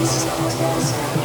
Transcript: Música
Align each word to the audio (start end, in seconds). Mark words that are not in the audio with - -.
Música 0.00 1.19